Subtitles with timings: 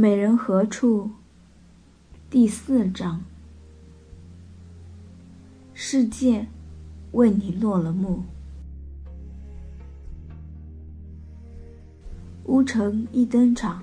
[0.00, 1.10] 美人何处？
[2.30, 3.24] 第四章。
[5.74, 6.46] 世界
[7.10, 8.22] 为你落了幕。
[12.44, 13.82] 乌城一登场，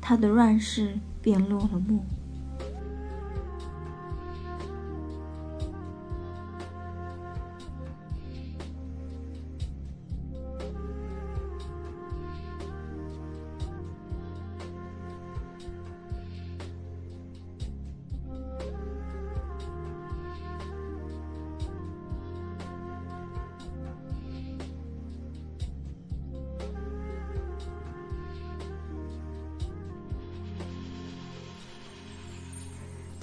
[0.00, 2.04] 他的乱世便落了幕。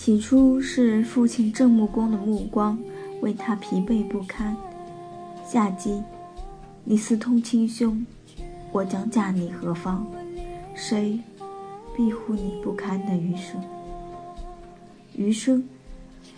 [0.03, 2.75] 起初是父亲郑穆公的目光
[3.21, 4.57] 为他疲惫不堪。
[5.45, 6.01] 夏姬，
[6.83, 8.03] 你私通亲兄，
[8.71, 10.03] 我将嫁你何方？
[10.73, 11.19] 谁
[11.95, 13.63] 庇护你不堪的余生？
[15.15, 15.63] 余生，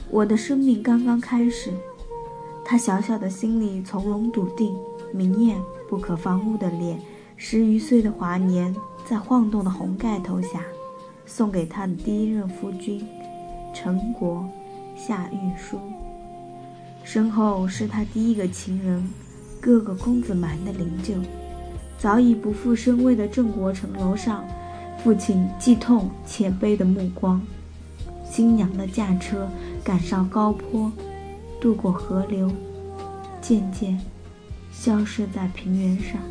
[0.10, 1.72] 我的生命刚刚开始。
[2.66, 4.76] 他小小的心里从容笃定，
[5.14, 7.00] 明艳不可方物的脸，
[7.38, 10.66] 十余岁的华年，在晃动的红盖头下，
[11.26, 13.02] 送给他的第一任夫君。
[13.74, 14.48] 陈国
[14.96, 15.80] 夏玉书，
[17.04, 19.10] 身后是他第一个情人，
[19.60, 21.18] 哥哥公子蛮的灵柩。
[21.98, 24.46] 早已不复生威的郑国城楼上，
[25.04, 27.42] 父亲既痛且悲的目光。
[28.24, 29.48] 新娘的驾车
[29.84, 30.92] 赶上高坡，
[31.60, 32.52] 渡过河流，
[33.42, 34.00] 渐渐
[34.72, 36.22] 消失在平原上。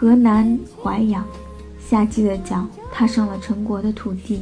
[0.00, 1.24] 河南淮阳，
[1.80, 4.40] 夏季的脚踏上了陈国的土地，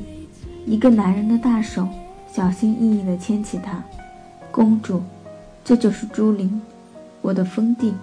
[0.67, 1.89] 一个男人的大手
[2.31, 3.83] 小心翼翼地牵起她。
[4.51, 5.03] 公主，
[5.65, 6.61] 这就是朱陵，
[7.23, 7.95] 我的封地，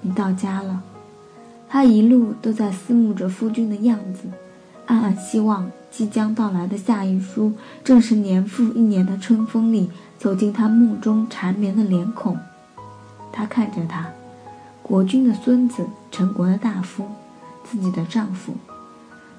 [0.00, 0.80] 你到家了。
[1.68, 4.28] 他一路都在思慕着夫君的样子，
[4.86, 9.90] 暗暗希望即将到来的夏玉书正是年复一年的春风里
[10.20, 12.38] 走进他梦中缠绵的脸孔。
[13.32, 14.06] 他看着他。
[14.82, 17.06] 国君的孙子，陈国的大夫，
[17.64, 18.54] 自己的丈夫，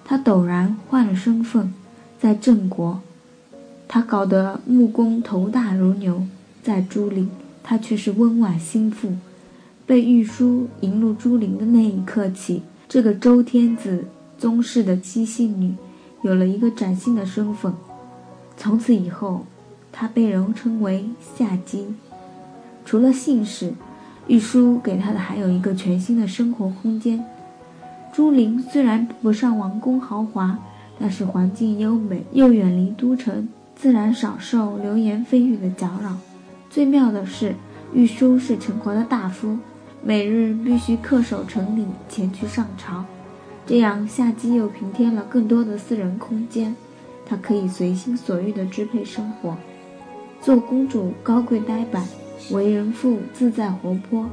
[0.06, 1.74] 他陡然换了身份，
[2.20, 3.02] 在郑国，
[3.88, 6.26] 他搞得木工头大如牛；
[6.64, 7.30] 在朱陵，
[7.62, 9.14] 他却是温婉心腹。
[9.86, 14.06] 被玉书迎入朱陵的那一刻起，这个周天子
[14.40, 15.76] 宗室的姬姓女，
[16.22, 17.74] 有了一个崭新的身份。
[18.56, 19.46] 从此以后，
[19.92, 21.94] 她被人称为夏姬，
[22.86, 23.74] 除了姓氏。
[24.28, 27.24] 玉书给他的还有一个全新的生活空间。
[28.14, 30.58] 朱陵虽然比不上王宫豪华，
[31.00, 36.16] 但是环境优美，又远离都城，自然少受流言蜚语的搅扰。
[36.70, 37.56] 最妙的是，
[37.94, 39.58] 玉书是陈国的大夫，
[40.04, 43.04] 每日必须恪守城礼前去上朝，
[43.66, 46.76] 这样夏姬又平添了更多的私人空间，
[47.26, 49.58] 她可以随心所欲地支配生活。
[50.40, 52.06] 做公主高贵呆板。
[52.52, 54.30] 为人父自在活泼，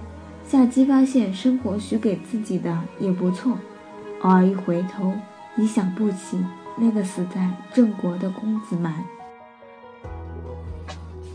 [0.49, 3.57] 夏姬发现生活许给自己的也不错，
[4.23, 5.13] 偶尔一回头，
[5.57, 6.39] 已想不起
[6.77, 8.93] 那个死在郑国的公子蛮。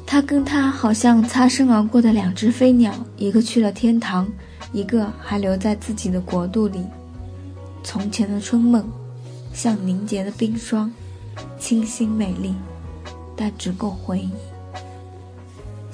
[0.06, 4.28] 他跟他好像擦身而过的两只飞鸟，一个去了天堂，
[4.72, 6.86] 一个还留在自己的国度里。
[7.84, 8.84] 从前的春梦，
[9.54, 10.92] 像凝结的冰霜，
[11.58, 12.54] 清新美丽，
[13.36, 14.32] 但只够回忆。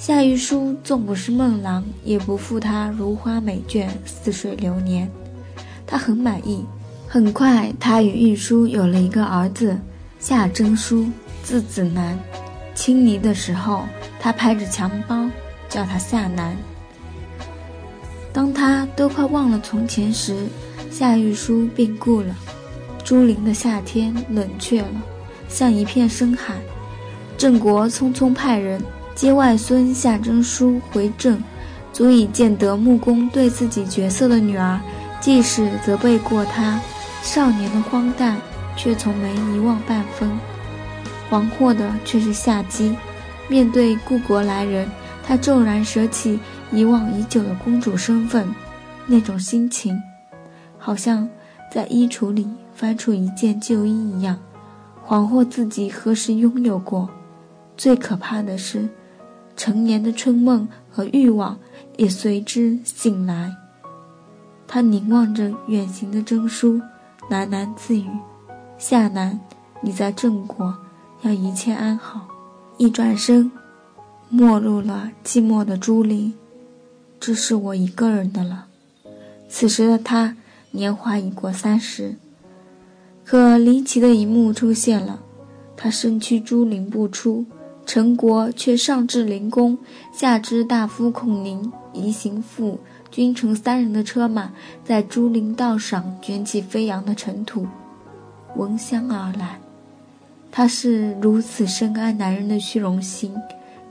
[0.03, 5.07] 夏玉书纵不是孟郎，也不负他如花美眷、似水流年。
[5.85, 6.65] 他很满意。
[7.07, 9.77] 很快，他与玉书有了一个儿子
[10.17, 11.05] 夏征舒，
[11.43, 12.17] 字子南。
[12.73, 13.83] 青泥的时候，
[14.19, 15.29] 他拍着襁褓
[15.69, 16.57] 叫他夏南。
[18.33, 20.47] 当他都快忘了从前时，
[20.89, 22.35] 夏玉书病故了。
[23.03, 25.01] 朱陵的夏天冷却了，
[25.47, 26.55] 像一片深海。
[27.37, 28.81] 郑国匆匆派人。
[29.13, 31.41] 接外孙夏征舒回郑，
[31.93, 34.79] 足以见得穆公对自己绝色的女儿，
[35.19, 36.79] 既是责备过他
[37.21, 38.37] 少年的荒诞，
[38.75, 40.29] 却从没遗忘半分。
[41.29, 42.95] 惶惑的却是夏姬，
[43.47, 44.89] 面对故国来人，
[45.23, 46.39] 她骤然舍弃
[46.71, 48.47] 遗忘已久的公主身份，
[49.05, 50.01] 那种心情，
[50.77, 51.29] 好像
[51.71, 54.37] 在衣橱里翻出一件旧衣一样，
[55.05, 57.07] 恍惚自己何时拥有过。
[57.77, 58.89] 最可怕的是。
[59.61, 61.55] 成年的春梦和欲望
[61.95, 63.55] 也随之醒来。
[64.67, 66.81] 他凝望着远行的征书，
[67.29, 68.07] 喃喃自语
[68.79, 69.39] ：“夏南，
[69.83, 70.75] 你在郑国，
[71.21, 72.27] 要一切安好。”
[72.79, 73.51] 一转身，
[74.29, 76.33] 没入了寂寞的朱林。
[77.19, 78.65] 这是我一个人的了。
[79.47, 80.35] 此时的他
[80.71, 82.15] 年华已过三十，
[83.23, 85.19] 可离奇的一幕出现了：
[85.77, 87.45] 他身躯朱林不出，
[87.93, 89.77] 陈国却上至灵宫，
[90.13, 92.79] 下至大夫孔宁、仪行父、
[93.11, 94.53] 君臣三人的车马，
[94.85, 97.67] 在朱林道上卷起飞扬的尘土，
[98.55, 99.59] 闻香而来。
[100.49, 103.35] 他是如此深爱男人的虚荣心，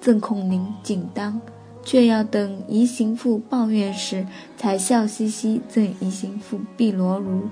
[0.01, 1.39] 赠孔宁锦当，
[1.85, 4.27] 却要等仪行父抱怨时，
[4.57, 7.43] 才笑嘻嘻赠仪行父碧罗襦。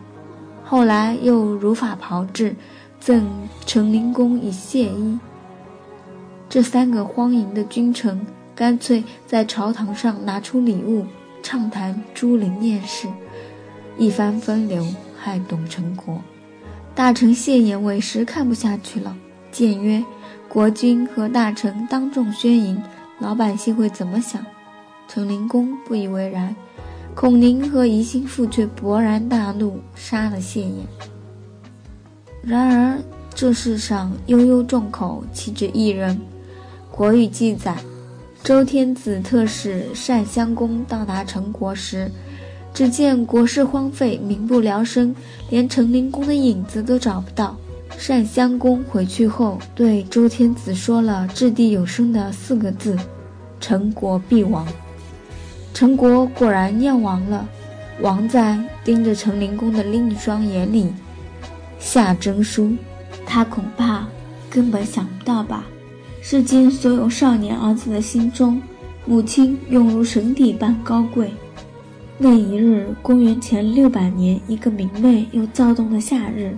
[0.64, 2.56] 后来又如法炮制，
[2.98, 3.28] 赠
[3.66, 5.18] 成灵公以谢衣。
[6.48, 11.04] 这三个荒淫的君臣，干脆在朝堂上拿出礼物，
[11.42, 13.06] 畅谈朱陵艳事，
[13.98, 14.86] 一番风流，
[15.18, 16.18] 害董成国。
[16.94, 19.14] 大臣谢衍委实看不下去了，
[19.52, 20.02] 谏曰
[20.48, 22.82] ：“国君和大臣当众宣淫，
[23.18, 24.44] 老百姓会怎么想？”
[25.06, 26.56] 陈灵公不以为然，
[27.14, 30.72] 孔宁和宜兴父却勃然大怒，杀了谢衍。
[32.42, 32.98] 然而
[33.34, 36.16] 这世上悠悠众口，岂止一人？
[36.98, 37.76] 《国语》记载，
[38.42, 42.10] 周天子特使单襄公到达陈国时。
[42.74, 45.14] 只见国事荒废，民不聊生，
[45.48, 47.56] 连陈灵公的影子都找不到。
[48.08, 52.98] 单襄公回去后，对周天子说了掷地有声的四个字
[53.60, 54.66] ：“陈国必亡。”
[55.72, 57.48] 陈国果然要亡了。
[58.00, 60.92] 亡在盯着陈灵公的另一双眼里，
[61.78, 62.72] 夏征书。
[63.24, 64.04] 他恐怕
[64.50, 65.64] 根本想不到吧？
[66.28, 68.60] 至今所有少年儿子的心中，
[69.06, 71.32] 母亲永如神邸般高贵。
[72.18, 76.54] 那一日，公元前六百年，一个明媚又躁动的夏日，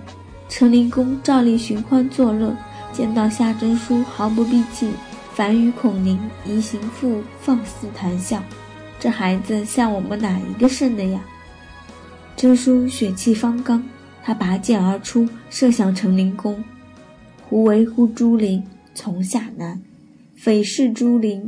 [0.49, 2.53] 陈灵公照例寻欢作乐，
[2.91, 4.91] 见到夏真书毫不避忌，
[5.35, 8.43] 反与孔宁、宜行父放肆谈笑。
[8.99, 11.21] 这孩子像我们哪一个生的呀？
[12.35, 13.81] 真书血气方刚，
[14.21, 16.61] 他拔剑而出，射向陈灵公。
[17.47, 18.61] 胡为乎朱陵，
[18.93, 19.77] 从下南；
[20.35, 21.45] 匪视朱林，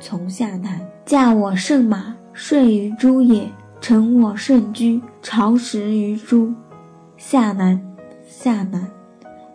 [0.00, 0.80] 从下南。
[1.04, 2.16] 驾我圣马。
[2.32, 3.50] 睡于诸野，
[3.80, 6.52] 乘我胜居，朝食于诸。
[7.16, 7.80] 夏南，
[8.26, 8.90] 夏南，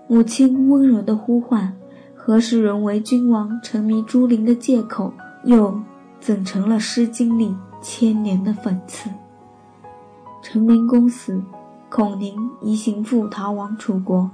[0.08, 1.72] 母亲温柔的呼唤，
[2.16, 5.14] 何时沦为君王沉迷朱林的借口？
[5.44, 5.80] 又
[6.20, 9.12] 怎成了《诗经》里千年的讽刺？
[10.42, 11.40] 陈灵公死，
[11.88, 14.28] 孔宁、宜行父逃亡楚国，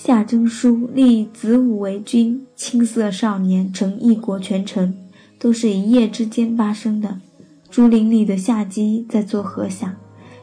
[0.00, 4.96] 夏真书立子午为君，青涩少年成一国权臣，
[5.40, 7.20] 都是一夜之间发生的。
[7.68, 9.92] 竹林里的夏姬在做何想？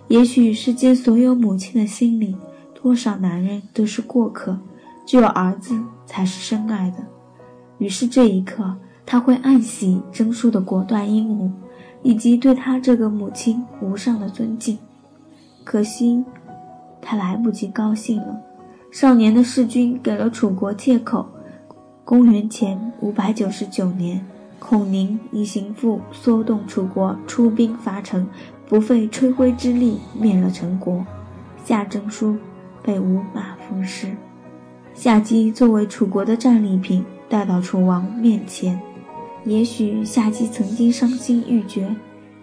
[0.10, 2.36] 也许世间所有母亲的心里，
[2.74, 4.60] 多少男人都是过客，
[5.06, 5.74] 只有儿子
[6.06, 6.98] 才是深爱的。
[7.78, 8.76] 于是这一刻，
[9.06, 11.50] 他会暗喜真叔的果断英武，
[12.04, 14.78] 以及对他这个母亲无上的尊敬。
[15.64, 16.22] 可惜，
[17.02, 18.42] 他来不及高兴了。
[18.96, 21.28] 少年的弑君给了楚国借口。
[22.06, 24.26] 公元前五百九十九年。
[24.58, 28.26] 孔宁以行父唆动楚国，出兵伐陈，
[28.70, 31.06] 不费吹灰之力灭了陈国。
[31.66, 32.38] 夏征舒
[32.82, 34.16] 被五马分尸，
[34.94, 38.80] 夏姬作为楚国的战利品带到楚王面前。
[39.44, 41.94] 也许夏姬曾经伤心欲绝，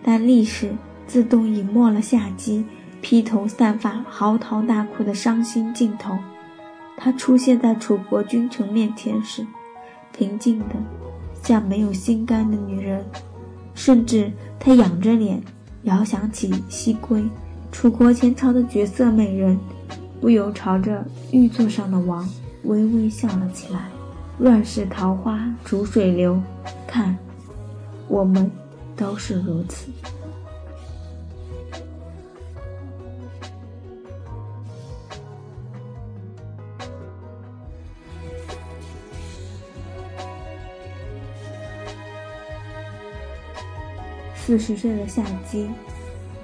[0.02, 0.70] 但历史
[1.06, 2.62] 自动隐没了夏姬
[3.00, 6.14] 披头散发、嚎啕大哭的伤心镜头。
[7.04, 9.44] 他出现在楚国君臣面前时，
[10.16, 10.76] 平静的。
[11.42, 13.04] 像没有心肝的女人，
[13.74, 14.30] 甚至
[14.60, 15.42] 她仰着脸，
[15.82, 17.20] 遥想起西归
[17.72, 19.58] 楚国前朝的绝色美人，
[20.20, 22.24] 不由朝着玉座上的王
[22.62, 23.88] 微微笑了起来。
[24.38, 26.40] 乱世桃花逐水流，
[26.86, 27.18] 看，
[28.06, 28.48] 我们
[28.94, 29.90] 都是如此。
[44.52, 45.70] 四十岁的夏姬，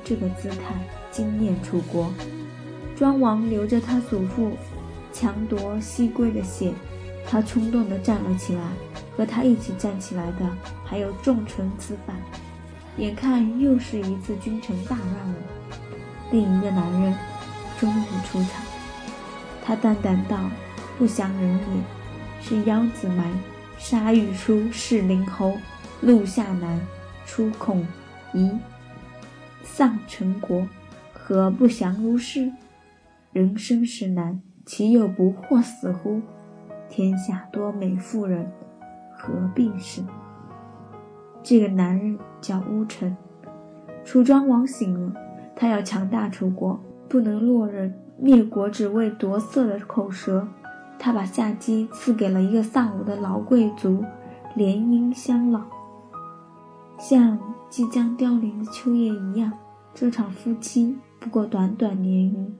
[0.02, 0.74] 这个姿态
[1.10, 2.10] 惊艳楚国。
[2.96, 4.52] 庄王流着他祖父
[5.12, 6.72] 强夺西归的血，
[7.26, 8.62] 他冲动地站了起来。
[9.14, 10.48] 和他一起站起来的
[10.86, 12.16] 还有众臣子反。
[12.96, 15.34] 眼看又是一次君臣大乱了，
[16.30, 17.14] 另一个男人
[17.78, 18.62] 终于出场。
[19.62, 20.48] 他淡淡道
[20.96, 23.30] ：“不祥人也，是腰子埋，
[23.76, 25.58] 杀玉书弑灵侯，
[26.00, 26.80] 陆下南。”
[27.26, 27.86] 出孔
[28.32, 28.50] 夷，
[29.62, 30.66] 丧陈国，
[31.12, 32.52] 何不祥如是？
[33.32, 36.20] 人生实难，岂有不惑死乎？
[36.88, 38.50] 天下多美妇人，
[39.16, 40.02] 何必是？
[41.42, 43.16] 这个男人叫乌臣，
[44.04, 45.12] 楚庄王醒了，
[45.54, 50.48] 他要强大楚国，不能落人灭国只为夺色的口舌。
[50.98, 54.04] 他把夏姬赐给了一个丧偶的老贵族，
[54.56, 55.60] 联姻相老，
[56.98, 57.38] 像
[57.70, 59.52] 即将凋零的秋叶一样。
[59.94, 62.52] 这场夫妻不过短短年余。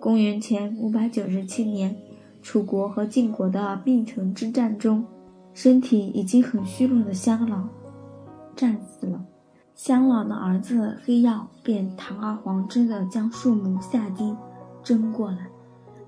[0.00, 1.94] 公元前五百九十七年，
[2.40, 5.04] 楚国和晋国的密城之战中，
[5.52, 7.68] 身体已经很虚弱的襄老
[8.56, 9.22] 战死了。
[9.74, 14.34] 襄老的儿子黑曜便堂而皇之的将庶母夏姬
[14.82, 15.48] 争过来，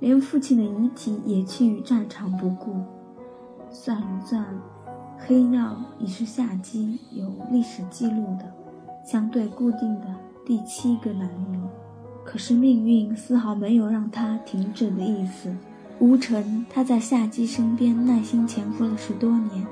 [0.01, 2.75] 连父亲的遗体也弃于战场不顾。
[3.71, 4.45] 算一算，
[5.25, 8.53] 黑曜已是夏姬有历史记录的
[9.05, 10.07] 相对固定的
[10.45, 11.63] 第七个男人。
[12.25, 15.55] 可是命运丝毫没有让他停止的意思。
[16.01, 19.65] 乌臣他在夏姬身边耐心潜伏了十多年。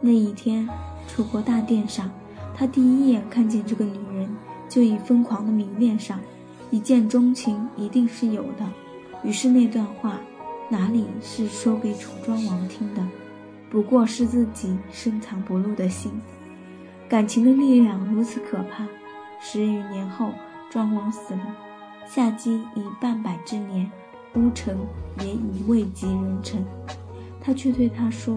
[0.00, 0.68] 那一天，
[1.06, 2.10] 楚国大殿上。
[2.54, 4.28] 他第一眼看见这个女人，
[4.68, 6.18] 就已疯狂的迷恋上，
[6.72, 8.66] 一见钟情一定是有的。
[9.22, 10.18] 于是那段话，
[10.68, 13.06] 哪里是说给楚庄王听的，
[13.70, 16.12] 不过是自己深藏不露的心。
[17.08, 18.86] 感情的力量如此可怕。
[19.40, 20.32] 十余年后，
[20.70, 21.56] 庄王死了，
[22.06, 23.90] 夏姬已半百之年，
[24.34, 24.76] 乌臣
[25.20, 26.64] 也已位极人臣，
[27.40, 28.36] 他却对他说：“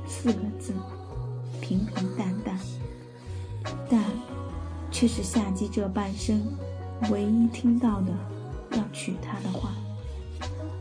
[0.08, 0.74] 四个字，
[1.62, 2.58] 平平淡淡，
[3.88, 4.04] 但
[4.90, 6.42] 却是夏姬这半生
[7.12, 8.12] 唯一听到的
[8.72, 9.70] 要娶她的话。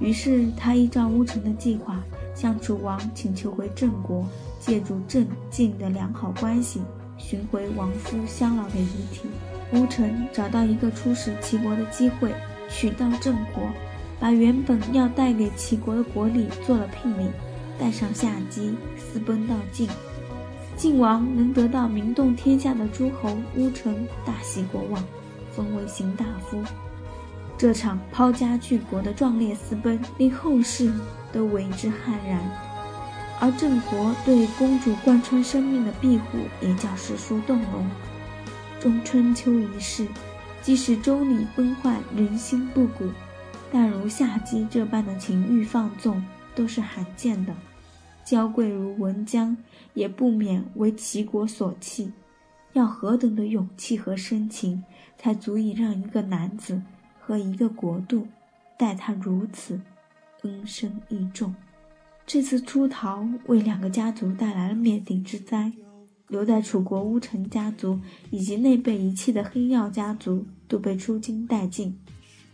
[0.01, 2.03] 于是他依照乌臣的计划，
[2.35, 4.27] 向楚王请求回郑国，
[4.59, 6.81] 借助郑晋的良好关系，
[7.19, 9.29] 寻回亡夫襄老的遗体。
[9.75, 12.35] 乌臣找到一个出使齐国的机会，
[12.69, 13.63] 取到郑国，
[14.19, 17.31] 把原本要带给齐国的国礼做了聘礼。
[17.79, 19.89] 带上夏姬私奔到晋，
[20.77, 25.03] 晋王能得到名动天下的诸侯乌臣，大喜过望，
[25.51, 26.63] 封为行大夫。
[27.61, 30.91] 这场抛家去国的壮烈私奔，令后世
[31.31, 32.41] 都为之骇然。
[33.39, 37.87] 而郑国对公主贯穿生命的庇护，也叫史书动容。
[38.81, 40.07] 中春秋一世，
[40.63, 43.11] 即使周礼崩坏，人心不古，
[43.71, 46.25] 但如夏姬这般的情欲放纵，
[46.55, 47.55] 都是罕见的。
[48.25, 49.55] 娇贵如文姜，
[49.93, 52.11] 也不免为齐国所弃。
[52.73, 54.83] 要何等的勇气和深情，
[55.19, 56.81] 才足以让一个男子
[57.31, 58.27] 和一个国度
[58.77, 59.81] 待他如此
[60.43, 61.55] 恩深义重？
[62.27, 65.71] 这次出逃为两个家族带来了灭顶之灾，
[66.27, 68.01] 留在楚国乌臣家族
[68.33, 71.97] 以及那被遗弃的黑曜家族都被出京殆尽。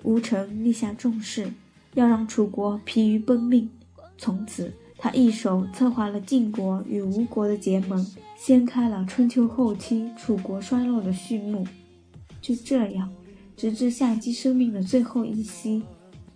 [0.02, 1.50] 乌臣立下重誓，
[1.95, 3.71] 要让楚国疲于奔命，
[4.18, 4.71] 从此。
[4.99, 8.06] 他一手策划了晋国与吴国的结盟，
[8.37, 11.66] 掀开了春秋后期楚国衰落的序幕。
[12.42, 13.11] 就这样，
[13.56, 15.82] 直至夏姬生命的最后一息，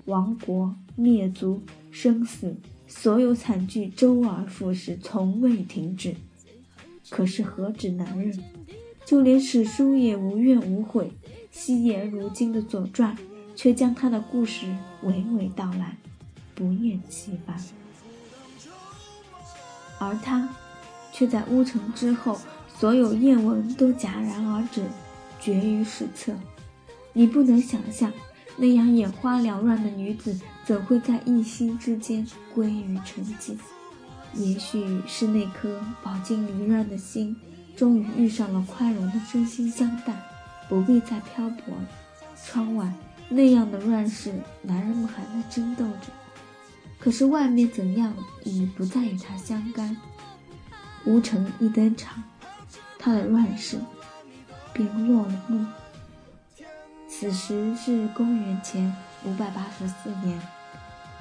[0.06, 6.14] 亡国灭族、生死，所有惨剧周而复始，从未停止。
[7.10, 8.42] 可是何止男人，
[9.04, 11.12] 就连史书也无怨无悔。
[11.50, 13.14] 西野如今的《左传》，
[13.54, 14.66] 却将他的故事
[15.04, 15.96] 娓娓道来，
[16.54, 17.60] 不厌其烦。
[19.98, 20.48] 而他，
[21.12, 22.40] 却在乌城之后，
[22.78, 24.84] 所有艳闻都戛然而止，
[25.38, 26.32] 绝于史册。
[27.12, 28.12] 你不能想象，
[28.56, 33.56] 那样眼花缭乱的女子，怎会在一夕之间归于沉寂？
[34.34, 37.36] 也许是那颗饱经离乱的心，
[37.76, 40.14] 终于遇上了宽容的真心相待，
[40.68, 41.88] 不必再漂泊了。
[42.36, 42.92] 窗外
[43.28, 46.12] 那样的乱世，男人们还在争斗着。
[46.98, 48.14] 可是外面怎样
[48.44, 49.96] 已不再与他相干。
[51.04, 52.22] 吴城一登场，
[52.98, 53.78] 他的乱世
[54.72, 55.66] 便落了幕。
[57.20, 60.40] 此时是公元前五百八十四年，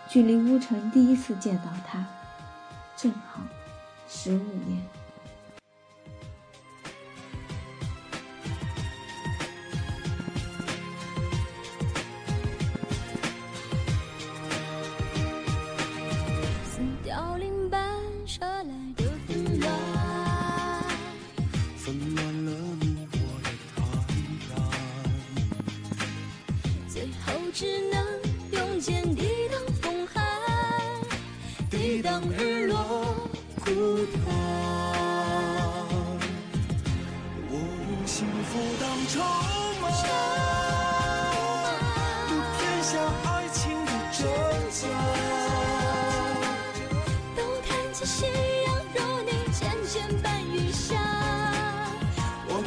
[0.07, 2.05] 距离乌臣第一次见到他，
[2.95, 3.41] 正好
[4.07, 4.81] 十五年。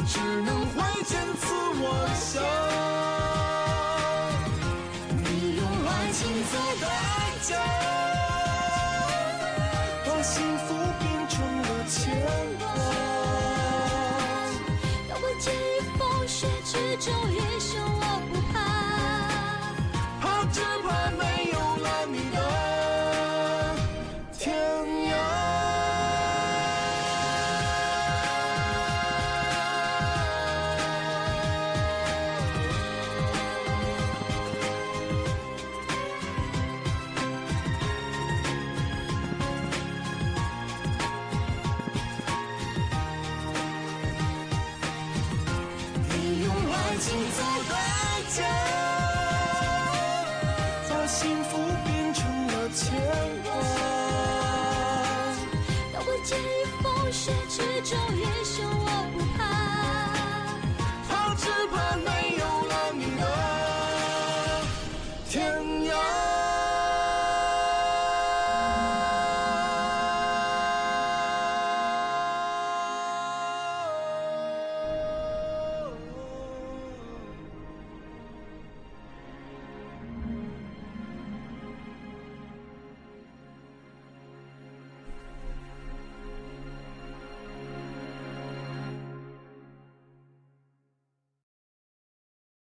[0.05, 1.83] 只能挥剑刺我
[2.13, 2.43] 乡。
[5.17, 6.85] 你用爱情做代
[7.41, 7.51] 价，
[10.05, 11.91] 把幸福变成了牵
[12.59, 12.61] 挂。
[15.09, 17.11] 当我介于风雪之中，
[47.05, 47.75] 情做代
[48.29, 48.39] 价，
[50.89, 52.79] 把幸福变成了牵
[53.43, 53.51] 挂。
[55.91, 58.55] 当我介于风雪之中，英雄